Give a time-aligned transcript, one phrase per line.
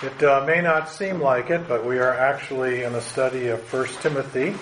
[0.00, 3.72] It uh, may not seem like it, but we are actually in a study of
[3.72, 4.54] 1 Timothy,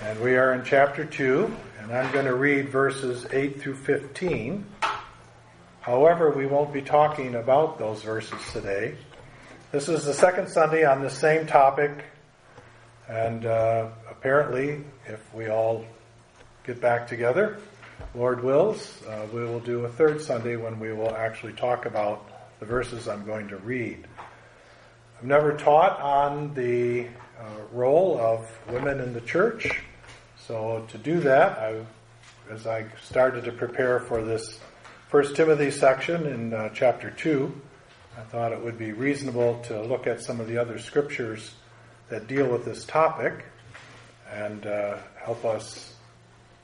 [0.00, 4.64] and we are in chapter 2, and I'm going to read verses 8 through 15.
[5.82, 8.94] However, we won't be talking about those verses today.
[9.70, 12.02] This is the second Sunday on the same topic,
[13.10, 15.84] and uh, apparently, if we all
[16.64, 17.58] get back together,
[18.14, 22.30] Lord wills, uh, we will do a third Sunday when we will actually talk about
[22.60, 24.06] the verses I'm going to read.
[25.18, 29.82] I've never taught on the uh, role of women in the church,
[30.46, 31.80] so to do that, I,
[32.50, 34.60] as I started to prepare for this
[35.08, 37.60] First Timothy section in uh, chapter two,
[38.18, 41.54] I thought it would be reasonable to look at some of the other scriptures
[42.08, 43.44] that deal with this topic
[44.32, 45.94] and uh, help us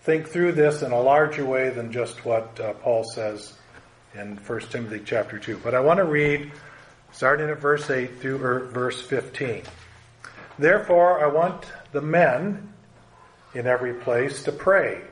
[0.03, 3.55] think through this in a larger way than just what uh, Paul says
[4.15, 5.61] in 1 Timothy chapter 2.
[5.63, 6.51] But I want to read
[7.13, 8.39] starting at verse 8 through
[8.71, 9.63] verse 15.
[10.59, 12.73] Therefore, I want the men
[13.55, 15.03] in every place to pray,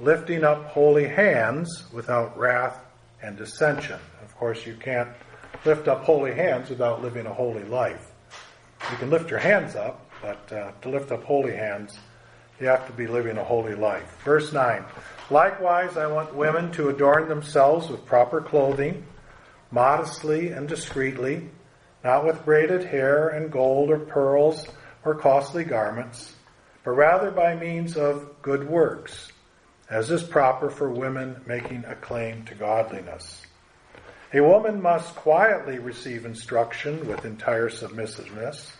[0.00, 2.78] lifting up holy hands without wrath
[3.22, 3.98] and dissension.
[4.22, 5.08] Of course, you can't
[5.64, 8.10] lift up holy hands without living a holy life.
[8.90, 11.98] You can lift your hands up, but uh, to lift up holy hands,
[12.60, 14.18] you have to be living a holy life.
[14.24, 14.84] Verse 9.
[15.30, 19.04] Likewise, I want women to adorn themselves with proper clothing,
[19.70, 21.48] modestly and discreetly,
[22.02, 24.68] not with braided hair and gold or pearls
[25.04, 26.34] or costly garments,
[26.84, 29.32] but rather by means of good works,
[29.88, 33.46] as is proper for women making a claim to godliness.
[34.34, 38.72] A woman must quietly receive instruction with entire submissiveness.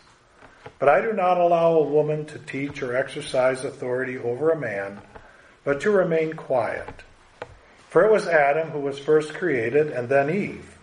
[0.79, 5.01] But I do not allow a woman to teach or exercise authority over a man,
[5.65, 7.03] but to remain quiet.
[7.89, 10.77] For it was Adam who was first created, and then Eve.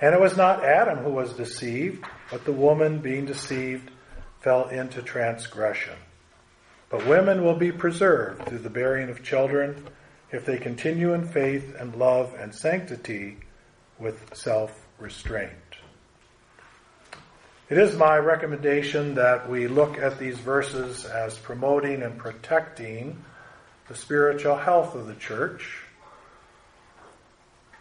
[0.00, 3.90] And it was not Adam who was deceived, but the woman, being deceived,
[4.40, 5.94] fell into transgression.
[6.90, 9.86] But women will be preserved through the bearing of children
[10.30, 13.38] if they continue in faith and love and sanctity
[13.98, 15.50] with self restraint.
[17.70, 23.24] It is my recommendation that we look at these verses as promoting and protecting
[23.88, 25.78] the spiritual health of the church,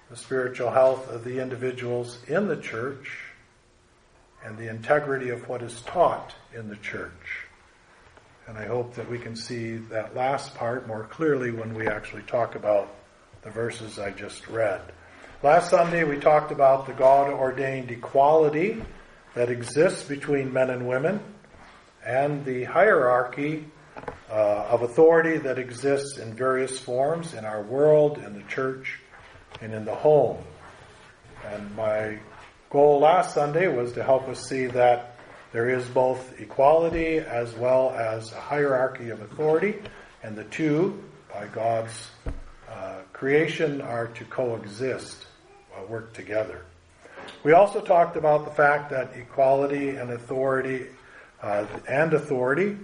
[0.09, 3.19] the spiritual health of the individuals in the church,
[4.44, 7.47] and the integrity of what is taught in the church.
[8.47, 12.24] And I hope that we can see that last part more clearly when we actually
[12.24, 12.94] talk about
[13.41, 14.81] the verses I just read.
[15.41, 18.84] Last Sunday we talked about the God ordained equality
[19.35, 21.22] that exists between men and women
[22.06, 23.66] and the hierarchy
[24.33, 28.99] uh, of authority that exists in various forms in our world, in the church,
[29.61, 30.44] and in the home.
[31.45, 32.17] And my
[32.72, 35.17] goal last Sunday was to help us see that
[35.51, 39.75] there is both equality as well as a hierarchy of authority,
[40.23, 42.09] and the two, by God's
[42.67, 45.27] uh, creation, are to coexist,
[45.77, 46.66] uh, work together.
[47.43, 50.88] We also talked about the fact that equality and authority
[51.43, 52.77] uh, and authority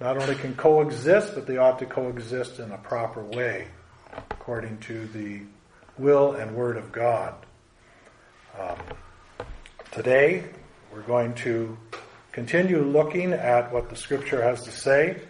[0.00, 3.68] not only can coexist, but they ought to coexist in a proper way,
[4.30, 5.42] according to the
[5.98, 7.34] will and word of God.
[8.58, 8.78] Um,
[9.90, 10.44] today,
[10.92, 11.76] we're going to
[12.32, 15.20] continue looking at what the Scripture has to say,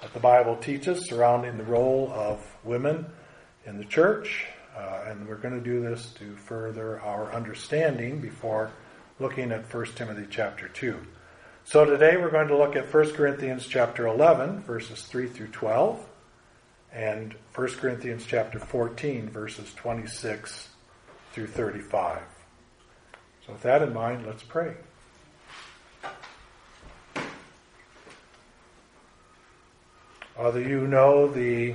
[0.00, 3.06] what the Bible teaches surrounding the role of women
[3.66, 4.46] in the church
[4.78, 8.70] uh, and we're going to do this to further our understanding before
[9.18, 10.96] looking at 1 Timothy chapter 2.
[11.70, 16.02] So today we're going to look at 1 Corinthians chapter 11, verses 3 through 12,
[16.94, 20.66] and 1 Corinthians chapter 14, verses 26
[21.34, 22.22] through 35.
[23.44, 24.76] So with that in mind, let's pray.
[30.36, 31.74] Father, you know the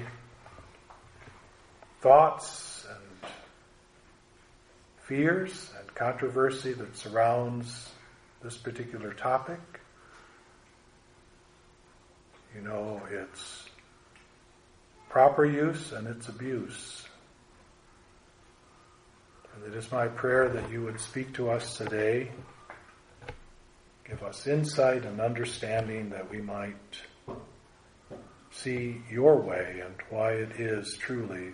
[2.02, 3.32] thoughts and
[5.04, 7.92] fears and controversy that surrounds
[8.42, 9.60] this particular topic.
[12.56, 13.64] You know, its
[15.10, 17.04] proper use and its abuse.
[19.56, 22.32] And it is my prayer that you would speak to us today,
[24.08, 26.76] give us insight and understanding that we might
[28.52, 31.54] see your way and why it is truly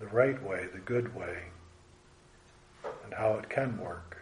[0.00, 1.44] the right way, the good way,
[3.04, 4.16] and how it can work.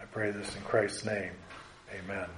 [0.00, 1.32] I pray this in Christ's name.
[1.92, 2.28] Amen.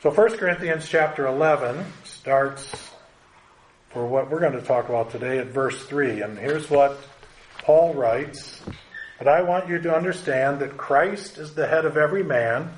[0.00, 2.72] So 1 Corinthians chapter 11 starts
[3.90, 6.22] for what we're going to talk about today at verse 3.
[6.22, 7.00] And here's what
[7.64, 8.62] Paul writes,
[9.18, 12.70] But I want you to understand that Christ is the head of every man,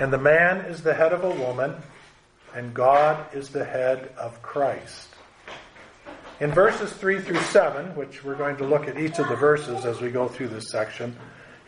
[0.00, 1.74] and the man is the head of a woman,
[2.54, 5.08] and God is the head of Christ.
[6.40, 9.84] In verses 3 through 7, which we're going to look at each of the verses
[9.84, 11.14] as we go through this section,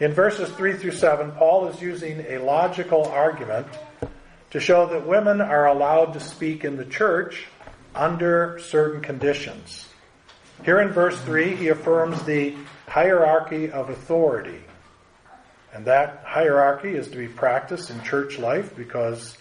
[0.01, 3.67] in verses 3 through 7, Paul is using a logical argument
[4.57, 7.45] to show that women are allowed to speak in the church
[7.95, 9.87] under certain conditions.
[10.65, 12.55] Here in verse 3, he affirms the
[12.89, 14.63] hierarchy of authority.
[15.75, 19.37] And that hierarchy is to be practiced in church life because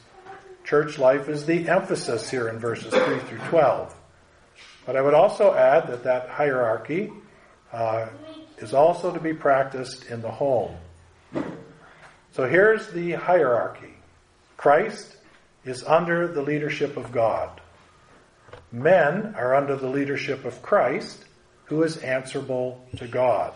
[0.66, 3.96] church life is the emphasis here in verses 3 through 12.
[4.86, 7.10] But I would also add that that hierarchy
[7.72, 8.08] uh,
[8.58, 10.76] is also to be practiced in the home.
[12.34, 13.95] So here's the hierarchy
[14.58, 15.18] Christ
[15.64, 17.62] is under the leadership of God.
[18.72, 21.26] Men are under the leadership of Christ,
[21.66, 23.54] who is answerable to God.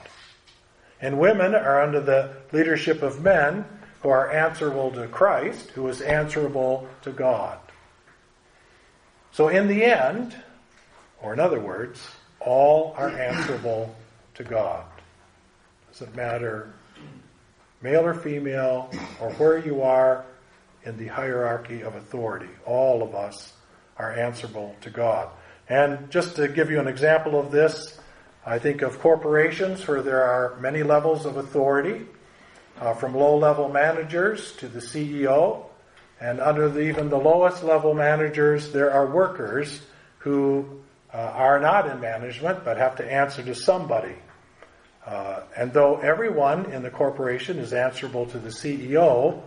[1.01, 3.65] And women are under the leadership of men
[4.01, 7.59] who are answerable to Christ, who is answerable to God.
[9.31, 10.35] So in the end,
[11.21, 12.09] or in other words,
[12.39, 13.95] all are answerable
[14.35, 14.85] to God.
[15.91, 16.73] Doesn't matter
[17.81, 18.89] male or female,
[19.21, 20.25] or where you are
[20.89, 22.49] in the hierarchy of authority.
[22.65, 23.53] All of us
[23.97, 25.29] are answerable to God.
[25.69, 27.99] And just to give you an example of this,
[28.45, 32.07] I think of corporations where there are many levels of authority,
[32.79, 35.65] uh, from low level managers to the CEO.
[36.19, 39.81] And under the, even the lowest level managers, there are workers
[40.17, 40.81] who
[41.13, 44.15] uh, are not in management but have to answer to somebody.
[45.05, 49.41] Uh, and though everyone in the corporation is answerable to the CEO,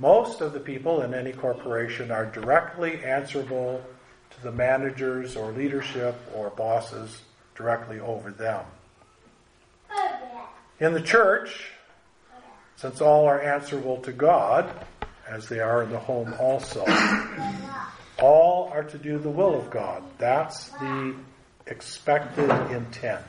[0.00, 3.84] most of the people in any corporation are directly answerable
[4.30, 7.20] to the managers or leadership or bosses
[7.54, 8.64] directly over them.
[10.80, 11.72] In the church,
[12.76, 14.72] since all are answerable to God,
[15.28, 16.82] as they are in the home also,
[18.22, 20.02] all are to do the will of God.
[20.16, 21.14] That's the
[21.66, 23.22] expected intent.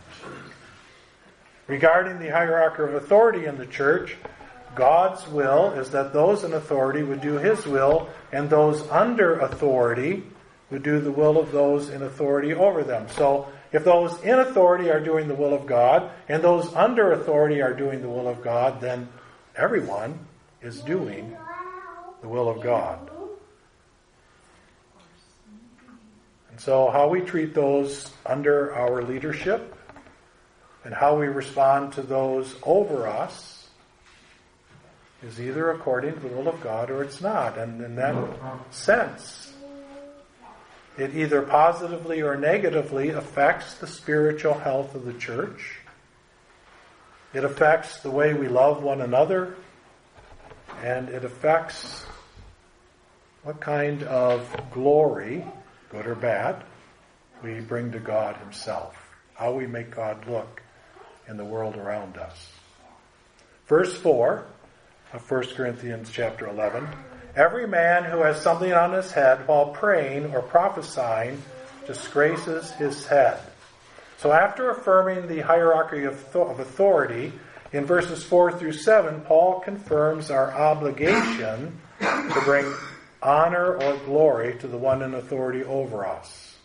[1.67, 4.15] Regarding the hierarchy of authority in the church,
[4.75, 10.23] God's will is that those in authority would do His will, and those under authority
[10.69, 13.07] would do the will of those in authority over them.
[13.09, 17.61] So, if those in authority are doing the will of God, and those under authority
[17.61, 19.07] are doing the will of God, then
[19.55, 20.19] everyone
[20.61, 21.35] is doing
[22.21, 23.09] the will of God.
[26.49, 29.75] And so, how we treat those under our leadership
[30.83, 33.50] and how we respond to those over us
[35.23, 37.57] is either according to the will of God or it's not.
[37.57, 38.15] And in that
[38.71, 39.53] sense,
[40.97, 45.77] it either positively or negatively affects the spiritual health of the church.
[47.33, 49.55] It affects the way we love one another.
[50.83, 52.05] And it affects
[53.43, 55.45] what kind of glory,
[55.89, 56.63] good or bad,
[57.43, 58.95] we bring to God Himself.
[59.35, 60.61] How we make God look
[61.27, 62.51] in the world around us.
[63.67, 64.45] Verse 4
[65.13, 66.87] of 1 Corinthians chapter 11.
[67.35, 71.41] Every man who has something on his head while praying or prophesying
[71.85, 73.39] disgraces his head.
[74.19, 77.33] So after affirming the hierarchy of, authority,
[77.73, 82.71] in verses 4 through 7, Paul confirms our obligation to bring
[83.21, 86.55] honor or glory to the one in authority over us.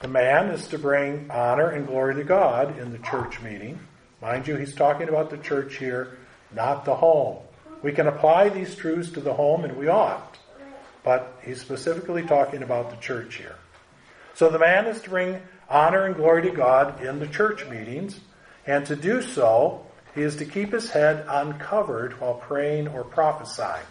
[0.00, 3.78] The man is to bring honor and glory to God in the church meeting.
[4.22, 6.16] Mind you, he's talking about the church here
[6.54, 7.38] not the home.
[7.82, 10.38] We can apply these truths to the home, and we ought.
[11.02, 13.56] But he's specifically talking about the church here.
[14.34, 18.20] So the man is to bring honor and glory to God in the church meetings,
[18.66, 23.86] and to do so, he is to keep his head uncovered while praying or prophesying.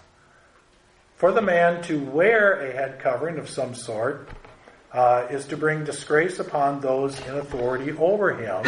[1.15, 4.29] For the man to wear a head covering of some sort
[4.91, 8.63] uh, is to bring disgrace upon those in authority over him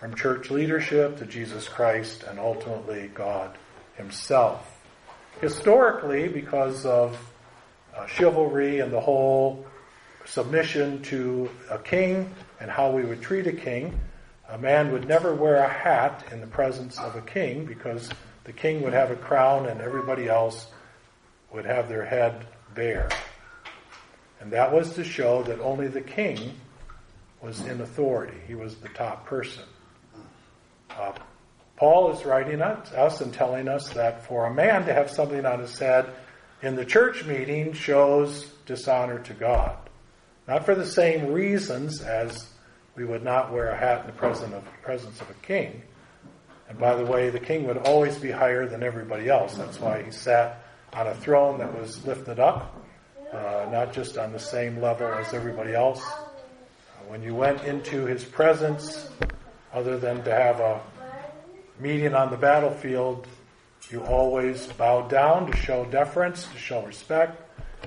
[0.00, 3.58] from church leadership to Jesus Christ and ultimately God
[3.98, 4.80] Himself.
[5.42, 7.18] Historically, because of
[7.94, 9.66] uh, chivalry and the whole
[10.24, 14.00] submission to a king and how we would treat a king,
[14.48, 18.08] a man would never wear a hat in the presence of a king because
[18.44, 20.68] the king would have a crown and everybody else
[21.52, 23.10] would have their head bare.
[24.40, 26.54] And that was to show that only the king
[27.42, 28.38] was in authority.
[28.48, 29.64] He was the top person.
[31.00, 31.12] Uh,
[31.76, 35.60] Paul is writing us and telling us that for a man to have something on
[35.60, 36.10] his head
[36.60, 39.76] in the church meeting shows dishonor to God.
[40.46, 42.46] Not for the same reasons as
[42.96, 45.80] we would not wear a hat in the presence of, presence of a king.
[46.68, 49.54] And by the way, the king would always be higher than everybody else.
[49.54, 52.76] That's why he sat on a throne that was lifted up,
[53.32, 56.04] uh, not just on the same level as everybody else.
[57.08, 59.08] When you went into his presence,
[59.72, 60.80] other than to have a
[61.80, 63.26] meeting on the battlefield,
[63.90, 67.40] you always bowed down to show deference, to show respect,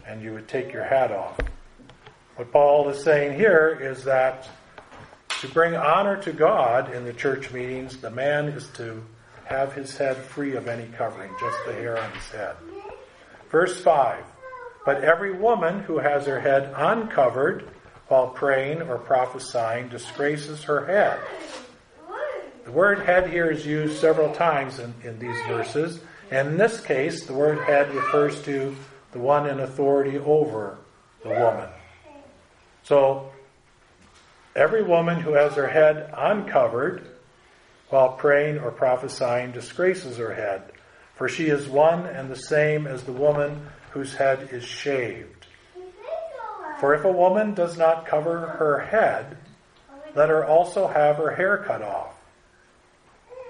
[0.07, 1.39] and you would take your hat off.
[2.35, 4.49] What Paul is saying here is that
[5.41, 9.03] to bring honor to God in the church meetings, the man is to
[9.45, 12.55] have his head free of any covering, just the hair on his head.
[13.51, 14.23] Verse 5
[14.85, 17.69] But every woman who has her head uncovered
[18.07, 21.19] while praying or prophesying disgraces her head.
[22.65, 25.99] The word head here is used several times in, in these verses,
[26.31, 28.75] and in this case, the word head refers to
[29.11, 30.77] the one in authority over
[31.23, 31.69] the woman.
[32.83, 33.31] So,
[34.55, 37.05] every woman who has her head uncovered
[37.89, 40.71] while praying or prophesying disgraces her head,
[41.15, 45.47] for she is one and the same as the woman whose head is shaved.
[46.79, 49.37] For if a woman does not cover her head,
[50.15, 52.15] let her also have her hair cut off.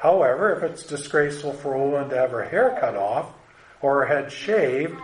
[0.03, 3.31] However, if it's disgraceful for a woman to have her hair cut off
[3.81, 4.98] or her head shaved,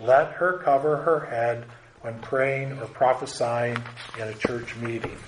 [0.00, 1.66] let her cover her head
[2.00, 3.76] when praying or prophesying
[4.18, 5.18] in a church meeting.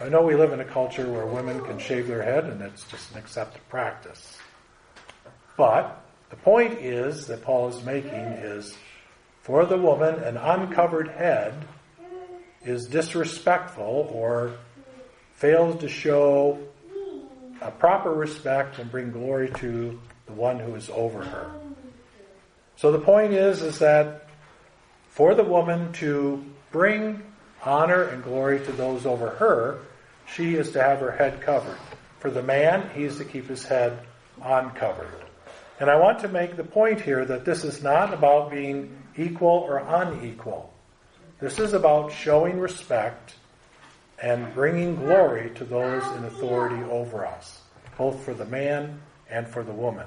[0.00, 2.82] I know we live in a culture where women can shave their head and it's
[2.82, 4.38] just an accepted practice.
[5.56, 8.76] But the point is that Paul is making is
[9.42, 11.54] for the woman, an uncovered head
[12.64, 14.54] is disrespectful or
[15.34, 16.58] fails to show
[17.62, 21.50] a proper respect and bring glory to the one who is over her.
[22.76, 24.28] So the point is, is that
[25.10, 27.22] for the woman to bring
[27.64, 29.80] honor and glory to those over her,
[30.26, 31.78] she is to have her head covered.
[32.18, 33.98] For the man, he is to keep his head
[34.42, 35.24] uncovered.
[35.78, 39.66] And I want to make the point here that this is not about being equal
[39.68, 40.72] or unequal.
[41.40, 43.34] This is about showing respect
[44.22, 47.60] and bringing glory to those in authority over us,
[47.98, 50.06] both for the man and for the woman.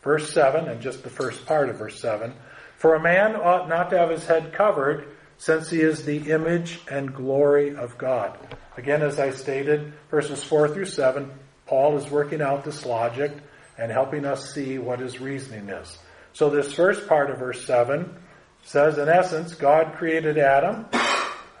[0.00, 2.32] Verse 7, and just the first part of verse 7
[2.78, 5.06] For a man ought not to have his head covered,
[5.36, 8.38] since he is the image and glory of God.
[8.76, 11.30] Again, as I stated, verses 4 through 7,
[11.66, 13.32] Paul is working out this logic
[13.76, 15.98] and helping us see what his reasoning is.
[16.32, 18.14] So, this first part of verse 7
[18.62, 20.86] says, in essence, God created Adam,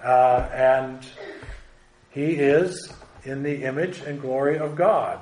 [0.02, 1.04] uh, and
[2.12, 2.92] he is
[3.24, 5.18] in the image and glory of God.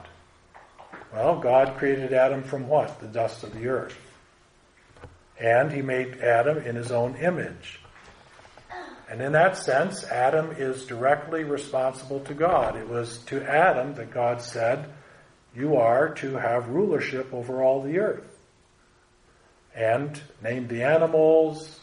[1.13, 3.01] Well, God created Adam from what?
[3.01, 3.97] The dust of the earth.
[5.39, 7.81] And he made Adam in his own image.
[9.09, 12.77] And in that sense, Adam is directly responsible to God.
[12.77, 14.89] It was to Adam that God said,
[15.55, 18.39] You are to have rulership over all the earth.
[19.75, 21.81] And named the animals,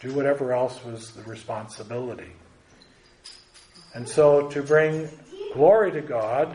[0.00, 2.32] do whatever else was the responsibility.
[3.96, 5.08] And so to bring
[5.54, 6.54] glory to God,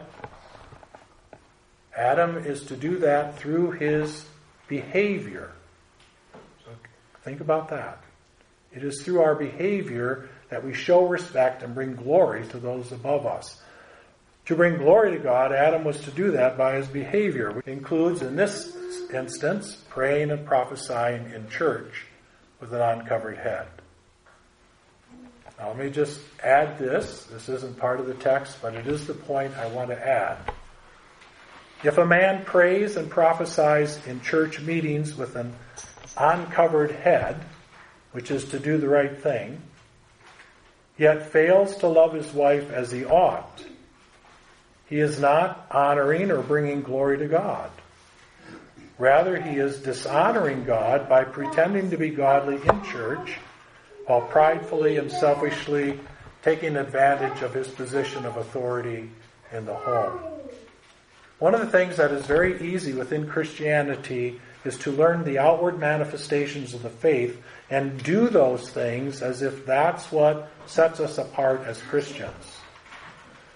[1.98, 4.24] Adam is to do that through his
[4.68, 5.52] behavior.
[6.64, 6.72] So
[7.24, 8.04] think about that.
[8.72, 13.26] It is through our behavior that we show respect and bring glory to those above
[13.26, 13.60] us.
[14.46, 18.22] To bring glory to God, Adam was to do that by his behavior, which includes,
[18.22, 18.78] in this
[19.12, 22.06] instance, praying and prophesying in church
[22.60, 23.66] with an uncovered head.
[25.62, 27.26] Now, let me just add this.
[27.26, 30.38] This isn't part of the text, but it is the point I want to add.
[31.84, 35.54] If a man prays and prophesies in church meetings with an
[36.18, 37.46] uncovered head,
[38.12, 39.62] which is to do the right thing,
[40.98, 43.64] yet fails to love his wife as he ought,
[44.88, 47.70] he is not honoring or bringing glory to God.
[48.98, 53.38] Rather, he is dishonoring God by pretending to be godly in church
[54.12, 55.98] while pridefully and selfishly
[56.44, 59.10] taking advantage of his position of authority
[59.54, 60.20] in the home.
[61.40, 65.80] One of the things that is very easy within Christianity is to learn the outward
[65.80, 71.62] manifestations of the faith and do those things as if that's what sets us apart
[71.62, 72.58] as Christians.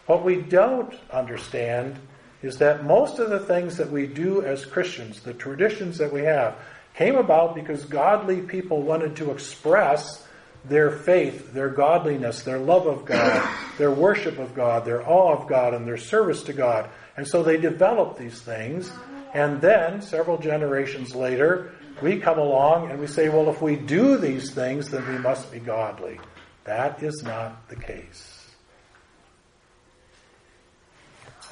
[0.05, 1.99] What we don't understand
[2.41, 6.21] is that most of the things that we do as Christians, the traditions that we
[6.21, 6.55] have,
[6.93, 10.24] came about because godly people wanted to express
[10.67, 15.47] their faith, their godliness, their love of God, their worship of God, their awe of
[15.47, 16.89] God, and their service to God.
[17.17, 18.91] And so they develop these things.
[19.33, 24.17] And then, several generations later, we come along and we say, well, if we do
[24.17, 26.19] these things, then we must be godly.
[26.63, 28.31] That is not the case.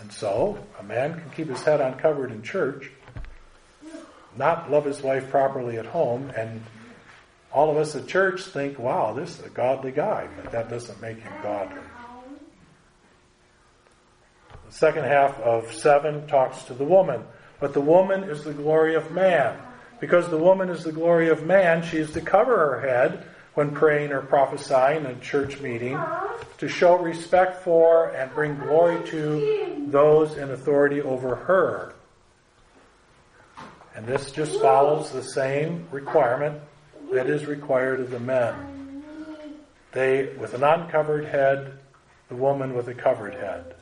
[0.01, 2.91] And so, a man can keep his head uncovered in church,
[4.35, 6.63] not love his wife properly at home, and
[7.53, 10.99] all of us at church think, wow, this is a godly guy, but that doesn't
[11.01, 11.81] make him godly.
[14.67, 17.23] The second half of 7 talks to the woman.
[17.59, 19.57] But the woman is the glory of man.
[19.99, 23.71] Because the woman is the glory of man, she is to cover her head when
[23.71, 25.99] praying or prophesying in church meeting
[26.57, 31.93] to show respect for and bring glory to those in authority over her.
[33.95, 36.59] And this just follows the same requirement
[37.13, 39.03] that is required of the men.
[39.91, 41.73] They, with an uncovered head,
[42.27, 43.75] the woman with a covered head.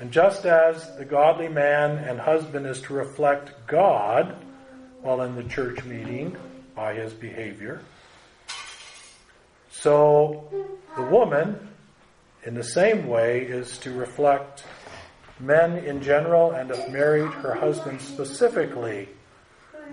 [0.00, 4.36] And just as the godly man and husband is to reflect God
[5.00, 6.36] while in the church meeting
[6.74, 7.80] by his behavior,
[9.70, 10.48] so
[10.96, 11.68] the woman,
[12.42, 14.64] in the same way, is to reflect
[15.38, 19.08] men in general and if married, her husband specifically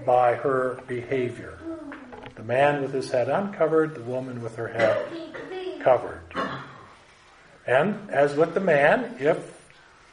[0.06, 1.58] by her behavior.
[2.36, 5.06] The man with his head uncovered, the woman with her head
[5.84, 6.22] covered.
[7.68, 9.38] And as with the man, if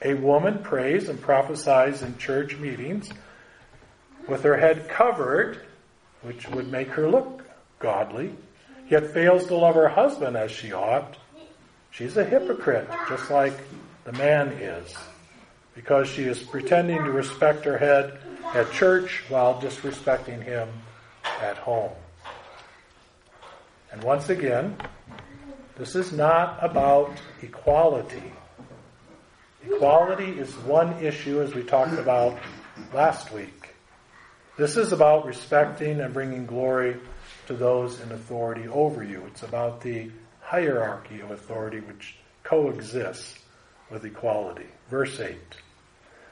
[0.03, 3.11] a woman prays and prophesies in church meetings
[4.29, 5.61] with her head covered,
[6.23, 7.45] which would make her look
[7.79, 8.35] godly,
[8.89, 11.17] yet fails to love her husband as she ought,
[11.91, 13.55] she's a hypocrite, just like
[14.05, 14.95] the man is,
[15.75, 18.19] because she is pretending to respect her head
[18.55, 20.69] at church while disrespecting him
[21.41, 21.93] at home.
[23.93, 24.77] And once again,
[25.77, 27.13] this is not about
[27.43, 28.33] equality.
[29.65, 32.39] Equality is one issue, as we talked about
[32.93, 33.75] last week.
[34.57, 36.97] This is about respecting and bringing glory
[37.47, 39.25] to those in authority over you.
[39.27, 43.39] It's about the hierarchy of authority which coexists
[43.91, 44.67] with equality.
[44.91, 45.37] Verse 8.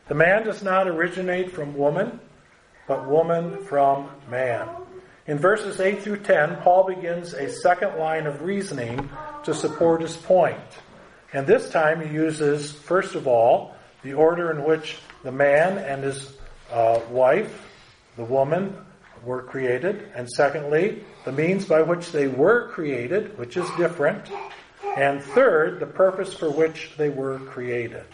[0.09, 2.21] The man does not originate from woman,
[2.87, 4.69] but woman from man.
[5.27, 9.11] In verses 8 through 10, Paul begins a second line of reasoning
[9.43, 10.61] to support his point.
[11.33, 16.05] And this time he uses, first of all, the order in which the man and
[16.05, 16.37] his
[16.71, 17.69] uh, wife,
[18.17, 18.77] the woman,
[19.25, 20.09] were created.
[20.15, 24.31] And secondly, the means by which they were created, which is different.
[24.97, 28.05] And third, the purpose for which they were created.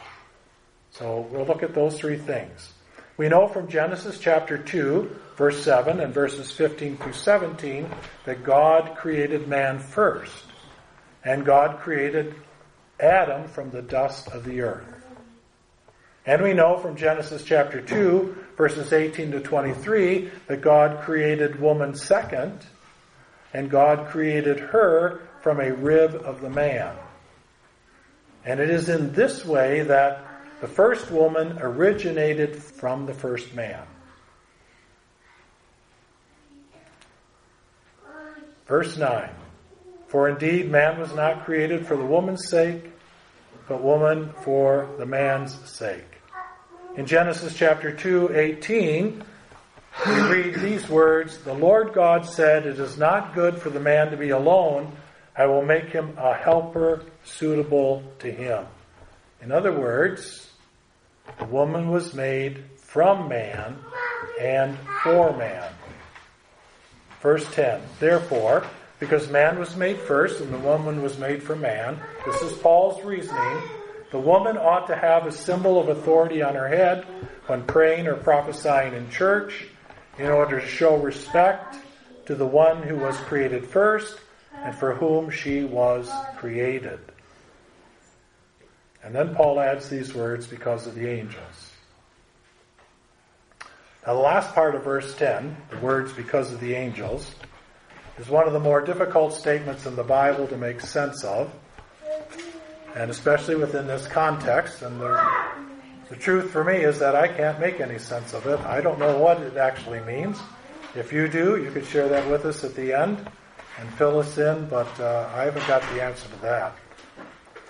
[0.92, 2.72] So we'll look at those three things.
[3.16, 7.88] We know from Genesis chapter 2, verse 7 and verses 15 through 17
[8.24, 10.44] that God created man first.
[11.24, 12.34] And God created
[13.00, 14.86] Adam from the dust of the earth.
[16.26, 21.94] And we know from Genesis chapter 2, verses 18 to 23, that God created woman
[21.94, 22.64] second,
[23.52, 26.94] and God created her from a rib of the man.
[28.44, 30.24] And it is in this way that
[30.62, 33.82] the first woman originated from the first man.
[38.68, 39.28] Verse 9
[40.06, 42.92] For indeed man was not created for the woman's sake
[43.66, 46.20] but woman for the man's sake.
[46.94, 49.24] In Genesis chapter 2, 18,
[50.06, 54.12] we read these words The Lord God said, It is not good for the man
[54.12, 54.92] to be alone.
[55.36, 58.64] I will make him a helper suitable to him.
[59.40, 60.51] In other words,
[61.38, 63.76] the woman was made from man
[64.40, 65.72] and for man.
[67.20, 68.64] Verse 10 Therefore,
[68.98, 71.98] because man was made first and the woman was made for man.
[72.26, 73.62] This is Paul's reasoning.
[74.10, 77.04] The woman ought to have a symbol of authority on her head
[77.46, 79.66] when praying or prophesying in church
[80.18, 81.76] in order to show respect
[82.26, 84.20] to the one who was created first
[84.54, 87.00] and for whom she was created.
[89.04, 91.70] And then Paul adds these words because of the angels.
[94.06, 97.34] Now, the last part of verse 10, the words because of the angels,
[98.18, 101.52] is one of the more difficult statements in the Bible to make sense of,
[102.94, 104.82] and especially within this context.
[104.82, 105.52] And the,
[106.08, 108.58] the truth for me is that I can't make any sense of it.
[108.60, 110.38] I don't know what it actually means.
[110.94, 113.26] If you do, you could share that with us at the end
[113.78, 116.76] and fill us in, but uh, I haven't got the answer to that.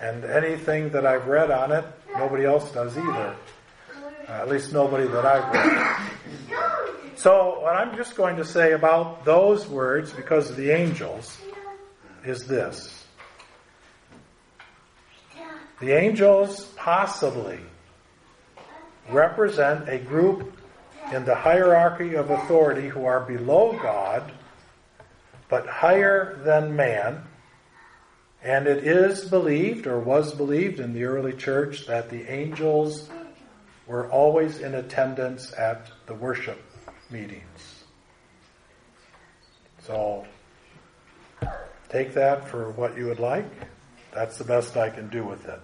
[0.03, 1.85] And anything that I've read on it,
[2.19, 3.37] nobody else does either.
[4.29, 6.11] Uh, at least nobody that I've read.
[7.15, 11.39] So, what I'm just going to say about those words, because of the angels,
[12.25, 13.07] is this.
[15.81, 17.61] The angels possibly
[19.09, 20.53] represent a group
[21.13, 24.33] in the hierarchy of authority who are below God,
[25.49, 27.23] but higher than man,
[28.45, 33.09] And it is believed, or was believed in the early church, that the angels
[33.87, 36.61] were always in attendance at the worship
[37.11, 37.85] meetings.
[39.87, 40.27] So,
[41.89, 43.47] take that for what you would like.
[44.13, 45.61] That's the best I can do with it.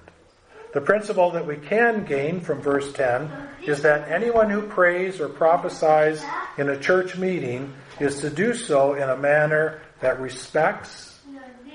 [0.73, 3.31] The principle that we can gain from verse 10
[3.67, 6.23] is that anyone who prays or prophesies
[6.59, 11.08] in a church meeting is to do so in a manner that respects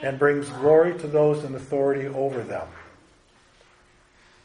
[0.04, 2.68] and brings glory to those in authority over them.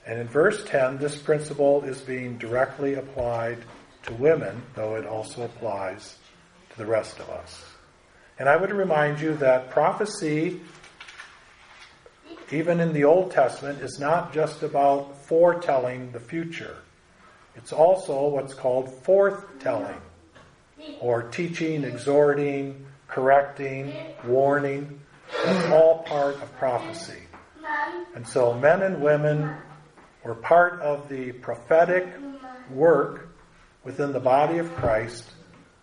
[0.06, 3.58] And in verse 10, this principle is being directly applied
[4.04, 6.16] to women, though it also applies
[6.70, 7.64] to the rest of us.
[8.38, 10.60] And I would remind you that prophecy,
[12.52, 16.76] even in the Old Testament, is not just about foretelling the future.
[17.56, 20.00] It's also what's called forthtelling,
[21.00, 23.92] or teaching, exhorting, correcting,
[24.24, 25.00] warning.
[25.44, 27.22] That's all part of prophecy.
[28.14, 29.54] And so men and women
[30.24, 32.06] were part of the prophetic
[32.70, 33.28] work
[33.84, 35.24] within the body of Christ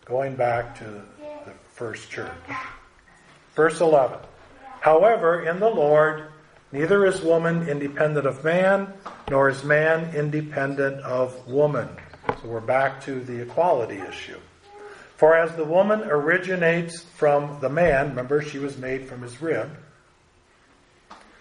[0.06, 2.32] going back to the first church.
[3.56, 4.20] Verse 11.
[4.82, 6.28] However, in the Lord,
[6.72, 8.94] neither is woman independent of man,
[9.30, 11.90] nor is man independent of woman.
[12.42, 14.40] So we're back to the equality issue.
[15.16, 19.70] For as the woman originates from the man, remember she was made from his rib,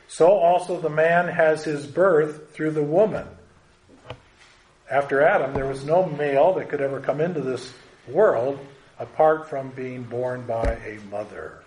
[0.07, 3.27] so also the man has his birth through the woman.
[4.89, 7.73] After Adam, there was no male that could ever come into this
[8.07, 8.61] world
[8.99, 11.65] apart from being born by a mother.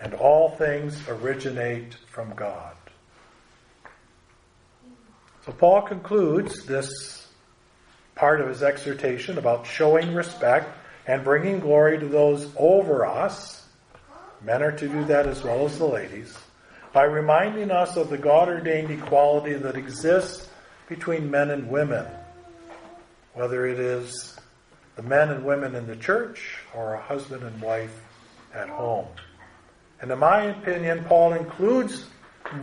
[0.00, 2.76] And all things originate from God.
[5.44, 7.25] So Paul concludes this
[8.16, 10.76] part of his exhortation about showing respect
[11.06, 13.66] and bringing glory to those over us
[14.46, 16.36] Men are to do that as well as the ladies
[16.92, 20.48] by reminding us of the God ordained equality that exists
[20.88, 22.06] between men and women,
[23.34, 24.38] whether it is
[24.94, 28.00] the men and women in the church or a husband and wife
[28.54, 29.08] at home.
[30.00, 32.06] And in my opinion, Paul includes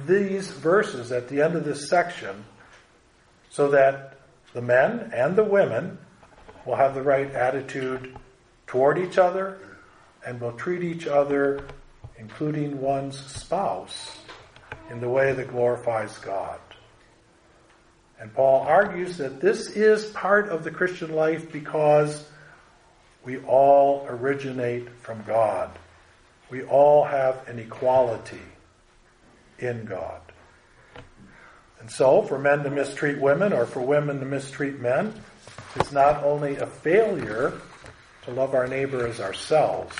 [0.07, 2.45] these verses at the end of this section
[3.49, 4.19] so that
[4.53, 5.97] the men and the women
[6.65, 8.15] will have the right attitude
[8.67, 9.59] toward each other
[10.25, 11.65] and will treat each other,
[12.17, 14.19] including one's spouse,
[14.89, 16.59] in the way that glorifies God.
[18.19, 22.25] And Paul argues that this is part of the Christian life because
[23.25, 25.69] we all originate from God.
[26.49, 28.41] We all have an equality
[29.59, 30.22] in God.
[31.83, 35.13] And so, for men to mistreat women or for women to mistreat men
[35.75, 37.59] is not only a failure
[38.21, 39.93] to love our neighbor as ourselves,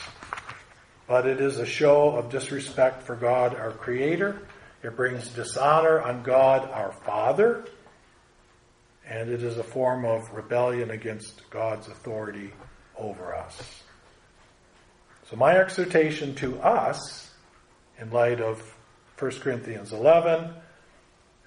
[1.08, 4.48] but it is a show of disrespect for God, our Creator.
[4.82, 7.65] It brings dishonor on God, our Father.
[9.06, 12.54] And it is a form of rebellion against God's authority
[12.98, 13.84] over us.
[15.30, 17.30] So, my exhortation to us,
[18.00, 18.62] in light of
[19.19, 20.54] 1 Corinthians 11,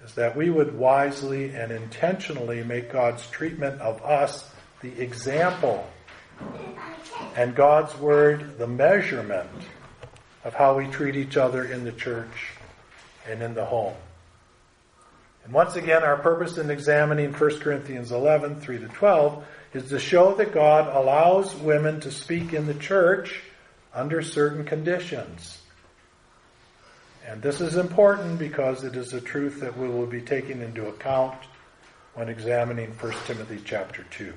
[0.03, 4.49] is that we would wisely and intentionally make God's treatment of us
[4.81, 5.87] the example
[7.35, 9.49] and God's Word the measurement
[10.43, 12.53] of how we treat each other in the church
[13.27, 13.95] and in the home.
[15.43, 19.99] And once again, our purpose in examining 1 Corinthians 11, 3 to 12, is to
[19.99, 23.41] show that God allows women to speak in the church
[23.93, 25.56] under certain conditions.
[27.27, 30.87] And this is important because it is a truth that we will be taking into
[30.87, 31.37] account
[32.13, 34.33] when examining 1 Timothy chapter 2.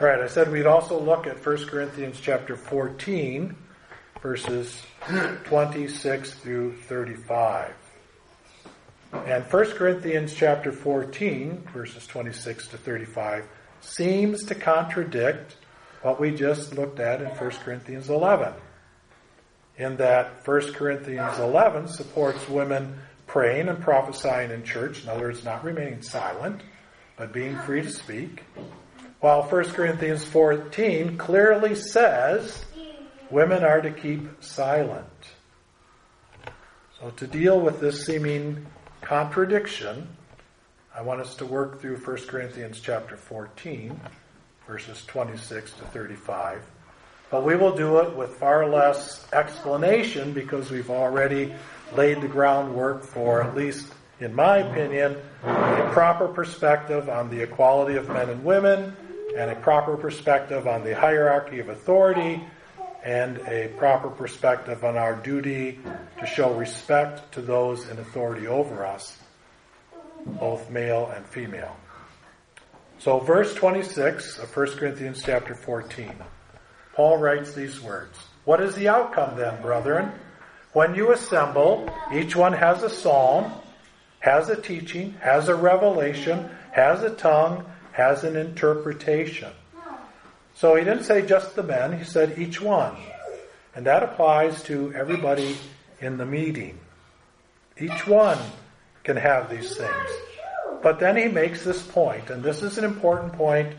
[0.00, 3.56] All right, I said we'd also look at 1 Corinthians chapter 14,
[4.22, 4.80] verses
[5.44, 7.74] 26 through 35.
[9.12, 13.44] And 1 Corinthians chapter 14, verses 26 to 35,
[13.80, 15.56] seems to contradict
[16.02, 18.54] what we just looked at in 1 Corinthians 11.
[19.80, 25.42] In that 1 Corinthians 11 supports women praying and prophesying in church, in other words,
[25.42, 26.60] not remaining silent,
[27.16, 28.44] but being free to speak.
[29.20, 32.62] While 1 Corinthians 14 clearly says
[33.30, 35.06] women are to keep silent.
[37.00, 38.66] So, to deal with this seeming
[39.00, 40.08] contradiction,
[40.94, 43.98] I want us to work through 1 Corinthians chapter 14,
[44.66, 46.66] verses 26 to 35.
[47.30, 51.54] But we will do it with far less explanation because we've already
[51.94, 57.96] laid the groundwork for, at least in my opinion, a proper perspective on the equality
[57.96, 58.94] of men and women
[59.36, 62.42] and a proper perspective on the hierarchy of authority
[63.02, 65.78] and a proper perspective on our duty
[66.18, 69.18] to show respect to those in authority over us,
[70.26, 71.76] both male and female.
[72.98, 76.12] So verse 26 of 1 Corinthians chapter 14,
[77.00, 78.14] Paul writes these words.
[78.44, 80.12] What is the outcome then, brethren?
[80.74, 83.52] When you assemble, each one has a psalm,
[84.18, 89.50] has a teaching, has a revelation, has a tongue, has an interpretation.
[90.54, 92.94] So he didn't say just the men, he said each one.
[93.74, 95.56] And that applies to everybody
[96.02, 96.78] in the meeting.
[97.78, 98.36] Each one
[99.04, 100.10] can have these things.
[100.82, 103.74] But then he makes this point, and this is an important point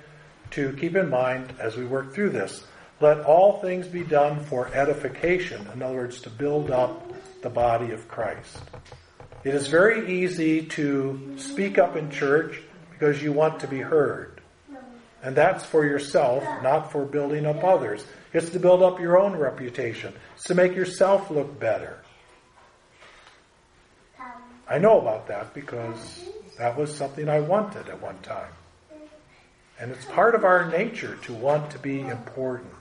[0.58, 2.64] to keep in mind as we work through this.
[3.02, 7.12] Let all things be done for edification, in other words, to build up
[7.42, 8.60] the body of Christ.
[9.44, 12.62] It is very easy to speak up in church
[12.92, 14.40] because you want to be heard.
[15.24, 18.06] And that's for yourself, not for building up others.
[18.34, 20.14] It's to build up your own reputation.
[20.36, 21.98] It's to make yourself look better.
[24.70, 28.52] I know about that because that was something I wanted at one time.
[29.80, 32.72] And it's part of our nature to want to be important.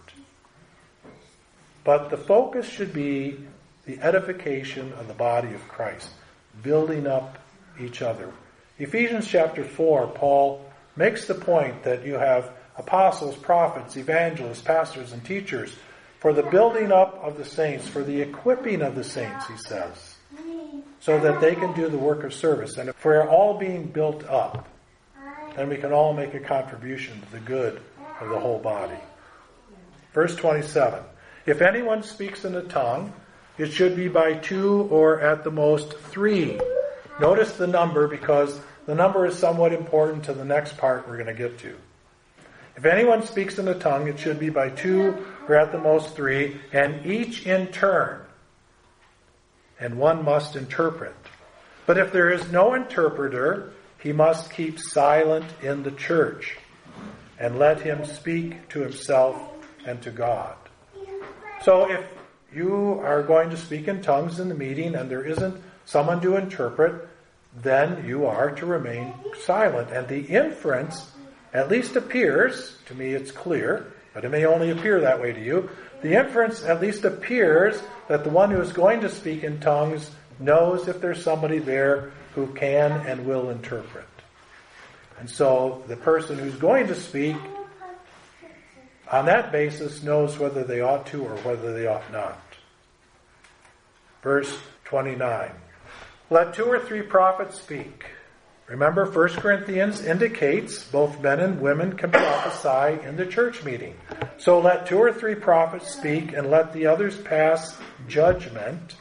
[1.84, 3.38] But the focus should be
[3.86, 6.10] the edification of the body of Christ,
[6.62, 7.38] building up
[7.80, 8.32] each other.
[8.78, 10.64] Ephesians chapter 4, Paul
[10.96, 15.74] makes the point that you have apostles, prophets, evangelists, pastors, and teachers
[16.20, 20.16] for the building up of the saints, for the equipping of the saints, he says,
[21.00, 22.76] so that they can do the work of service.
[22.76, 24.68] And if we're all being built up,
[25.56, 27.80] then we can all make a contribution to the good
[28.20, 28.98] of the whole body.
[30.12, 31.02] Verse 27
[31.46, 33.12] If anyone speaks in a tongue,
[33.58, 36.60] it should be by two or at the most three.
[37.20, 41.34] Notice the number because the number is somewhat important to the next part we're going
[41.34, 41.76] to get to.
[42.76, 46.14] If anyone speaks in a tongue, it should be by two or at the most
[46.14, 48.20] three, and each in turn.
[49.78, 51.14] And one must interpret.
[51.86, 56.56] But if there is no interpreter, he must keep silent in the church
[57.38, 59.36] and let him speak to himself
[59.84, 60.56] and to God.
[61.62, 62.04] So if
[62.54, 66.36] you are going to speak in tongues in the meeting and there isn't someone to
[66.36, 67.08] interpret,
[67.62, 69.12] then you are to remain
[69.44, 69.90] silent.
[69.90, 71.10] And the inference
[71.52, 75.44] at least appears, to me it's clear, but it may only appear that way to
[75.44, 75.68] you.
[76.02, 80.10] The inference at least appears that the one who is going to speak in tongues
[80.38, 84.06] knows if there's somebody there who can and will interpret.
[85.18, 87.36] And so the person who's going to speak
[89.10, 92.40] on that basis knows whether they ought to or whether they ought not.
[94.22, 95.50] Verse 29.
[96.30, 98.04] Let two or three prophets speak.
[98.68, 103.96] Remember, 1 Corinthians indicates both men and women can prophesy in the church meeting.
[104.38, 108.94] So let two or three prophets speak and let the others pass judgment,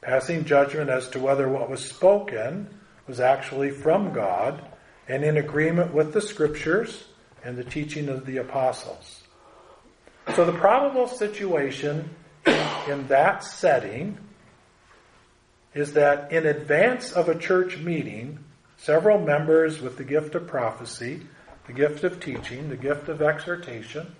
[0.00, 2.68] passing judgment as to whether what was spoken
[3.06, 4.60] was actually from God
[5.06, 7.04] and in agreement with the scriptures
[7.44, 9.22] and the teaching of the apostles.
[10.34, 12.08] So the probable situation
[12.88, 14.18] in that setting
[15.74, 18.38] is that in advance of a church meeting,
[18.78, 21.20] several members with the gift of prophecy,
[21.66, 24.14] the gift of teaching, the gift of exhortation,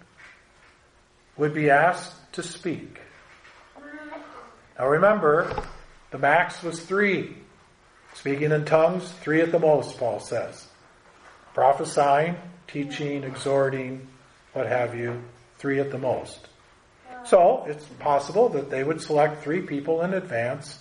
[1.37, 3.01] would be asked to speak.
[4.79, 5.65] Now remember,
[6.11, 7.37] the max was three.
[8.15, 10.69] Speaking in tongues, three at the most, Paul says.
[11.55, 12.37] Prophesying,
[12.67, 14.07] teaching, exhorting,
[14.53, 15.23] what have you,
[15.59, 16.49] three at the most.
[17.25, 20.79] So it's possible that they would select three people in advance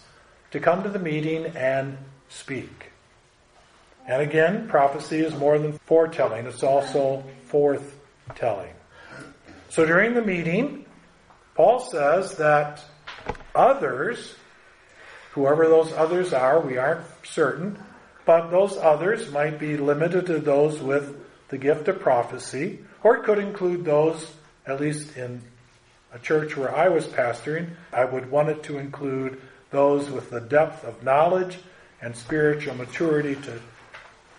[0.51, 1.97] to come to the meeting and
[2.29, 2.91] speak.
[4.07, 8.73] And again, prophecy is more than foretelling, it's also forthtelling.
[9.69, 10.85] So during the meeting,
[11.55, 12.83] Paul says that
[13.55, 14.35] others,
[15.31, 17.77] whoever those others are, we aren't certain,
[18.25, 21.15] but those others might be limited to those with
[21.49, 24.31] the gift of prophecy, or it could include those,
[24.65, 25.41] at least in
[26.13, 30.41] a church where I was pastoring, I would want it to include those with the
[30.41, 31.57] depth of knowledge
[32.01, 33.59] and spiritual maturity to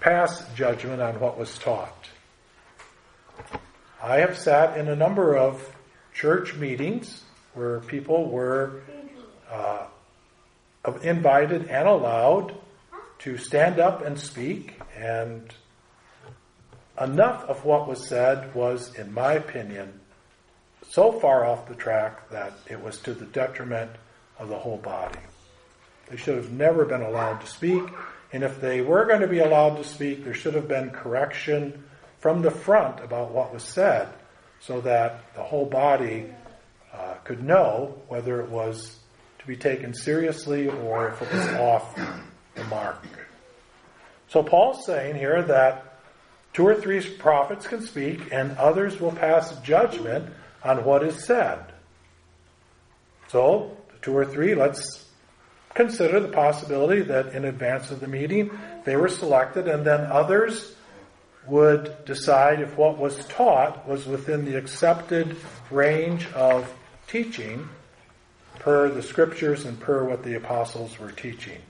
[0.01, 2.09] pass judgment on what was taught.
[4.03, 5.75] I have sat in a number of
[6.13, 7.23] church meetings
[7.55, 8.83] where people were
[9.51, 9.87] uh,
[11.03, 12.55] invited and allowed
[13.25, 15.51] to stand up and speak, and
[17.01, 19.99] enough of what was said was, in my opinion,
[20.91, 23.91] so far off the track that it was to the detriment
[24.39, 25.19] of the whole body.
[26.11, 27.83] They should have never been allowed to speak.
[28.35, 31.83] And if they were going to be allowed to speak, there should have been correction
[32.19, 34.09] from the front about what was said
[34.61, 36.27] so that the whole body
[36.93, 38.99] uh, could know whether it was
[39.39, 41.99] to be taken seriously or if it was off
[42.55, 43.05] the mark.
[44.29, 45.99] So Paul's saying here that
[46.53, 51.61] two or three prophets can speak and others will pass judgment on what is said.
[53.29, 55.05] So, two or three, let's
[55.75, 58.51] consider the possibility that in advance of the meeting
[58.85, 60.75] they were selected and then others
[61.47, 65.37] would decide if what was taught was within the accepted
[65.71, 66.73] range of
[67.07, 67.69] teaching
[68.61, 71.61] per the scriptures and per what the apostles were teaching.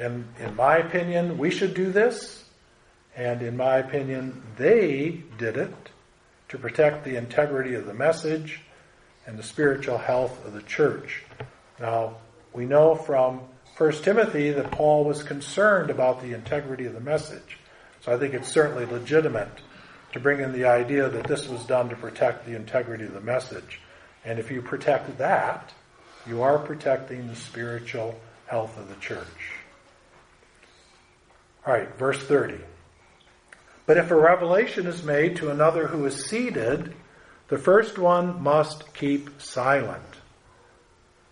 [0.00, 2.42] And in my opinion, we should do this.
[3.14, 5.74] And in my opinion, they did it
[6.48, 8.60] to protect the integrity of the message
[9.26, 11.22] and the spiritual health of the church.
[11.78, 12.16] Now,
[12.54, 13.42] we know from
[13.76, 17.58] 1 Timothy that Paul was concerned about the integrity of the message.
[18.00, 19.52] So I think it's certainly legitimate
[20.12, 23.20] to bring in the idea that this was done to protect the integrity of the
[23.20, 23.80] message.
[24.24, 25.72] And if you protect that,
[26.26, 29.59] you are protecting the spiritual health of the church.
[31.66, 32.58] All right, verse 30.
[33.86, 36.94] But if a revelation is made to another who is seated,
[37.48, 40.04] the first one must keep silent.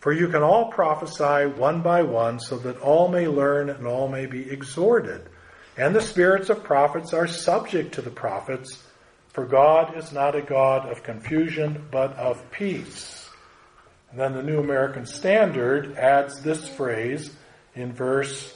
[0.01, 4.09] For you can all prophesy one by one, so that all may learn and all
[4.09, 5.29] may be exhorted.
[5.77, 8.85] And the spirits of prophets are subject to the prophets,
[9.33, 13.29] for God is not a God of confusion, but of peace.
[14.11, 17.31] And then the New American Standard adds this phrase
[17.75, 18.53] in verse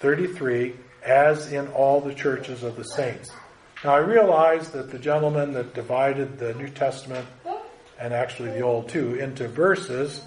[0.00, 3.30] 33 as in all the churches of the saints.
[3.84, 7.26] Now I realize that the gentleman that divided the New Testament
[7.98, 10.22] and actually the Old too into verses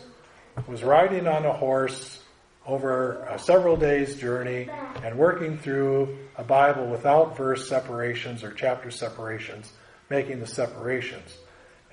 [0.68, 2.22] was riding on a horse
[2.66, 4.70] over a several days journey
[5.04, 9.72] and working through a Bible without verse separations or chapter separations,
[10.10, 11.38] making the separations.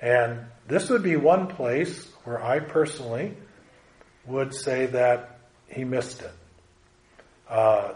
[0.01, 3.33] And this would be one place where I personally
[4.25, 6.31] would say that he missed it.
[7.49, 7.93] Uh,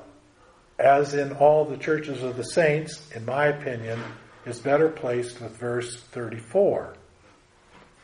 [0.79, 4.01] as in all the churches of the saints, in my opinion,
[4.45, 6.95] is better placed with verse 34.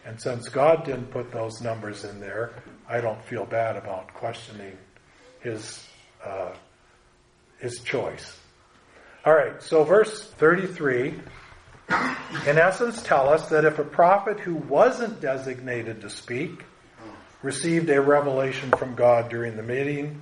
[0.05, 2.53] And since God didn't put those numbers in there,
[2.87, 4.77] I don't feel bad about questioning
[5.41, 5.85] his
[6.23, 6.53] uh,
[7.59, 8.37] his choice.
[9.25, 11.19] All right, so verse 33
[12.47, 16.63] in essence tell us that if a prophet who wasn't designated to speak
[17.41, 20.21] received a revelation from God during the meeting,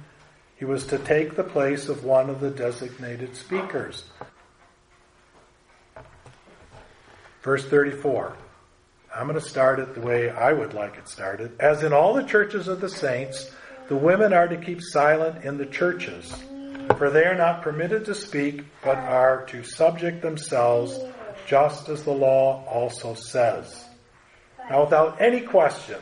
[0.58, 4.04] he was to take the place of one of the designated speakers.
[7.44, 8.36] Verse 34.
[9.16, 11.60] I'm going to start it the way I would like it started.
[11.60, 13.50] As in all the churches of the saints,
[13.88, 16.34] the women are to keep silent in the churches,
[16.98, 21.00] for they are not permitted to speak, but are to subject themselves,
[21.48, 23.86] just as the law also says.
[24.70, 26.00] Now, without any question,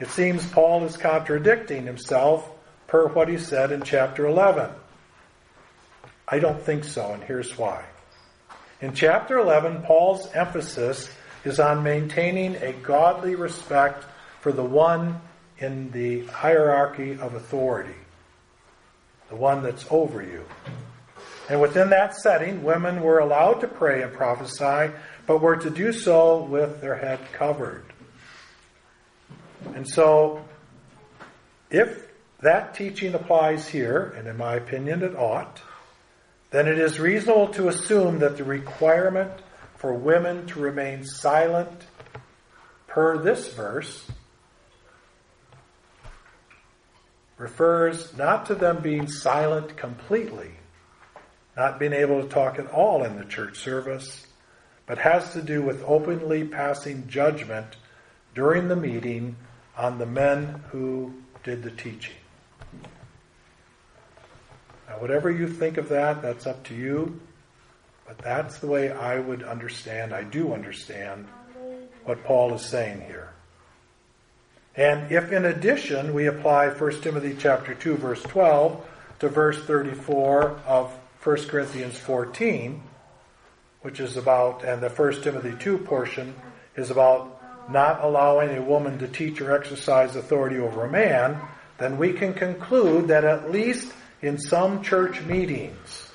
[0.00, 2.50] it seems Paul is contradicting himself
[2.88, 4.70] per what he said in chapter 11.
[6.26, 7.84] I don't think so, and here's why.
[8.80, 11.08] In chapter 11, Paul's emphasis
[11.44, 14.04] is on maintaining a godly respect
[14.40, 15.20] for the one
[15.58, 17.94] in the hierarchy of authority,
[19.28, 20.44] the one that's over you.
[21.48, 24.92] And within that setting, women were allowed to pray and prophesy,
[25.26, 27.84] but were to do so with their head covered.
[29.74, 30.44] And so,
[31.70, 32.07] if
[32.40, 35.60] that teaching applies here, and in my opinion it ought,
[36.50, 39.32] then it is reasonable to assume that the requirement
[39.76, 41.86] for women to remain silent
[42.86, 44.10] per this verse
[47.36, 50.50] refers not to them being silent completely,
[51.56, 54.26] not being able to talk at all in the church service,
[54.86, 57.76] but has to do with openly passing judgment
[58.34, 59.36] during the meeting
[59.76, 61.12] on the men who
[61.44, 62.16] did the teaching.
[64.88, 67.20] Now, whatever you think of that, that's up to you.
[68.06, 71.28] But that's the way I would understand, I do understand
[72.04, 73.28] what Paul is saying here.
[74.74, 78.86] And if in addition we apply 1 Timothy chapter 2 verse 12
[79.18, 80.90] to verse 34 of
[81.22, 82.80] 1 Corinthians 14,
[83.82, 86.34] which is about, and the 1 Timothy 2 portion
[86.76, 91.38] is about not allowing a woman to teach or exercise authority over a man,
[91.76, 93.92] then we can conclude that at least
[94.22, 96.10] in some church meetings,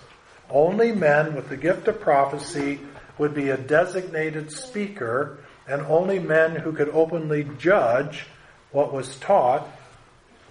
[0.49, 2.80] only men with the gift of prophecy
[3.18, 8.26] would be a designated speaker, and only men who could openly judge
[8.72, 9.68] what was taught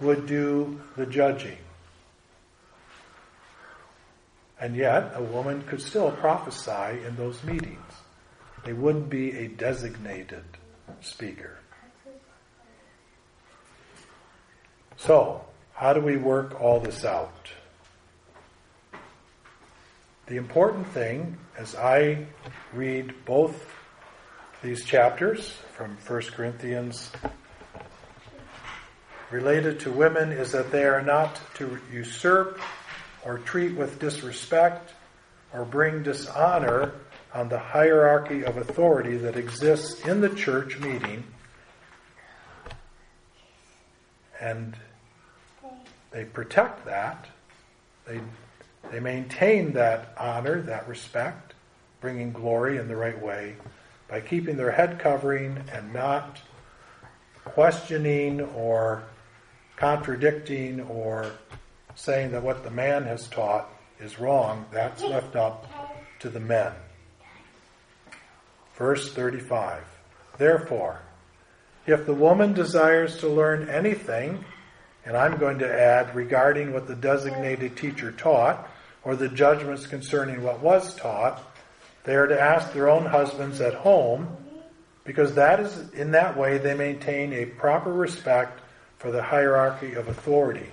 [0.00, 1.58] would do the judging.
[4.58, 7.78] And yet, a woman could still prophesy in those meetings.
[8.64, 10.44] They wouldn't be a designated
[11.00, 11.58] speaker.
[14.96, 15.44] So,
[15.74, 17.50] how do we work all this out?
[20.26, 22.26] The important thing, as I
[22.72, 23.68] read both
[24.62, 27.10] these chapters from 1 Corinthians
[29.30, 32.60] related to women, is that they are not to usurp
[33.24, 34.94] or treat with disrespect
[35.52, 36.92] or bring dishonor
[37.34, 41.24] on the hierarchy of authority that exists in the church meeting.
[44.40, 44.76] And
[46.12, 47.26] they protect that.
[48.06, 48.20] They,
[48.90, 51.54] they maintain that honor, that respect,
[52.00, 53.56] bringing glory in the right way
[54.08, 56.40] by keeping their head covering and not
[57.44, 59.02] questioning or
[59.76, 61.32] contradicting or
[61.94, 64.66] saying that what the man has taught is wrong.
[64.72, 65.66] That's left up
[66.20, 66.72] to the men.
[68.76, 69.82] Verse 35.
[70.38, 71.00] Therefore,
[71.86, 74.44] if the woman desires to learn anything,
[75.04, 78.68] and I'm going to add regarding what the designated teacher taught,
[79.04, 81.42] or the judgments concerning what was taught,
[82.04, 84.36] they are to ask their own husbands at home,
[85.04, 88.60] because that is in that way they maintain a proper respect
[88.98, 90.66] for the hierarchy of authority.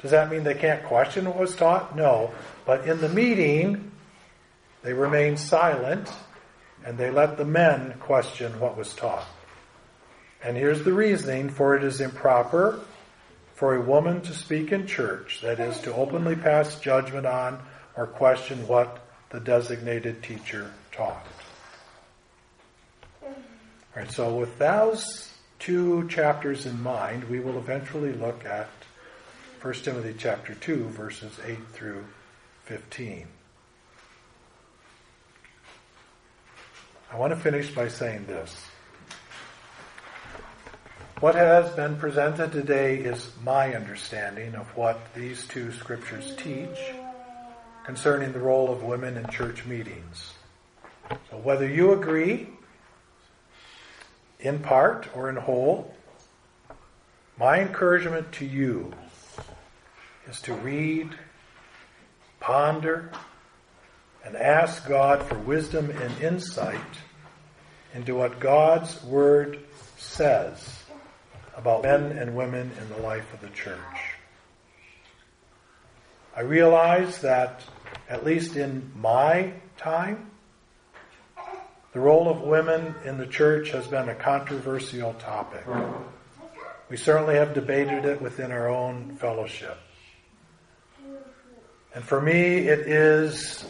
[0.00, 1.96] Does that mean they can't question what was taught?
[1.96, 2.32] No.
[2.66, 3.92] But in the meeting,
[4.82, 6.12] they remain silent
[6.84, 9.24] and they let the men question what was taught.
[10.44, 12.80] And here's the reasoning for it is improper
[13.62, 17.62] for a woman to speak in church, that is, to openly pass judgment on
[17.96, 18.98] or question what
[19.30, 21.24] the designated teacher taught.
[23.22, 23.30] All
[23.94, 28.68] right, so with those two chapters in mind, we will eventually look at
[29.60, 32.04] 1 Timothy chapter 2, verses 8 through
[32.64, 33.28] 15.
[37.12, 38.71] I want to finish by saying this.
[41.22, 46.76] What has been presented today is my understanding of what these two scriptures teach
[47.84, 50.32] concerning the role of women in church meetings.
[51.30, 52.48] So whether you agree,
[54.40, 55.94] in part or in whole,
[57.38, 58.92] my encouragement to you
[60.28, 61.08] is to read,
[62.40, 63.12] ponder,
[64.24, 66.80] and ask God for wisdom and insight
[67.94, 69.60] into what God's Word
[69.96, 70.81] says
[71.62, 73.78] about men and women in the life of the church.
[76.36, 77.62] I realize that,
[78.08, 80.32] at least in my time,
[81.92, 85.64] the role of women in the church has been a controversial topic.
[86.88, 89.78] We certainly have debated it within our own fellowship.
[91.94, 93.64] And for me, it is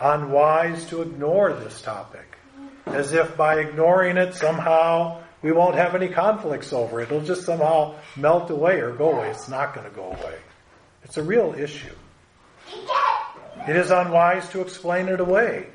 [0.00, 2.38] unwise to ignore this topic,
[2.86, 7.04] as if by ignoring it somehow we won't have any conflicts over it.
[7.04, 9.30] It'll just somehow melt away or go away.
[9.30, 10.34] It's not going to go away.
[11.04, 11.94] It's a real issue.
[13.68, 15.68] It is unwise to explain it away,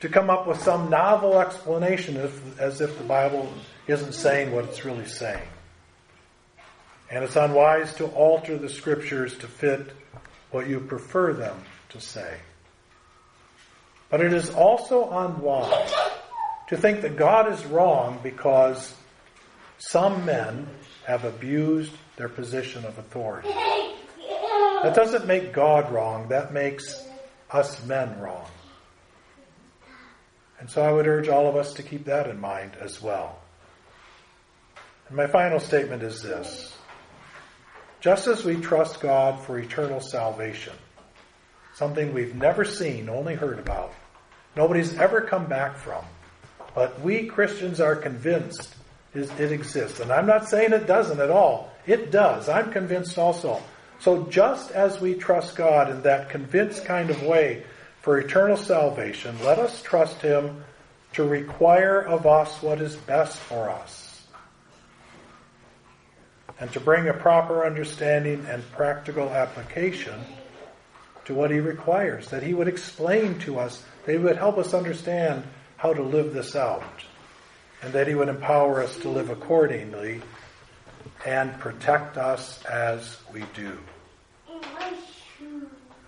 [0.00, 3.52] to come up with some novel explanation if, as if the Bible
[3.86, 5.46] isn't saying what it's really saying.
[7.10, 9.92] And it's unwise to alter the scriptures to fit
[10.52, 12.38] what you prefer them to say.
[14.08, 15.92] But it is also unwise
[16.68, 18.94] to think that God is wrong because
[19.78, 20.68] some men
[21.04, 23.48] have abused their position of authority.
[24.82, 27.04] That doesn't make God wrong, that makes
[27.50, 28.46] us men wrong.
[30.58, 33.38] And so I would urge all of us to keep that in mind as well.
[35.08, 36.76] And my final statement is this.
[38.00, 40.74] Just as we trust God for eternal salvation,
[41.74, 43.92] something we've never seen, only heard about,
[44.56, 46.04] nobody's ever come back from,
[46.76, 48.74] but we Christians are convinced
[49.14, 49.98] it exists.
[49.98, 51.72] And I'm not saying it doesn't at all.
[51.86, 52.50] It does.
[52.50, 53.62] I'm convinced also.
[53.98, 57.64] So just as we trust God in that convinced kind of way
[58.02, 60.64] for eternal salvation, let us trust Him
[61.14, 64.22] to require of us what is best for us
[66.60, 70.20] and to bring a proper understanding and practical application
[71.24, 74.74] to what He requires, that He would explain to us, that He would help us
[74.74, 75.42] understand
[75.76, 76.82] how to live this out,
[77.82, 80.22] and that He would empower us to live accordingly
[81.24, 83.78] and protect us as we do.